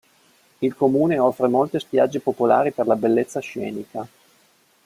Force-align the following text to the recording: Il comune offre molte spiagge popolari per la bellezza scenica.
Il 0.61 0.73
comune 0.73 1.19
offre 1.19 1.47
molte 1.47 1.77
spiagge 1.79 2.21
popolari 2.21 2.71
per 2.71 2.87
la 2.87 2.95
bellezza 2.95 3.39
scenica. 3.39 4.07